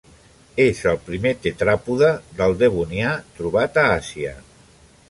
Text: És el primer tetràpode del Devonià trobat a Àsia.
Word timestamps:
És 0.63 0.79
el 0.91 0.97
primer 1.09 1.33
tetràpode 1.43 2.09
del 2.41 2.57
Devonià 2.63 3.13
trobat 3.39 3.83
a 3.85 3.87
Àsia. 4.01 4.35